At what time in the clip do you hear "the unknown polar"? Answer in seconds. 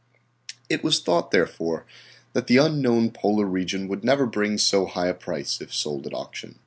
2.47-3.45